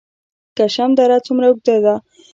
کشم 0.57 0.91
دره 0.97 1.17
څومره 1.25 1.45
اوږده 1.49 1.75
ده؟ 1.83 1.95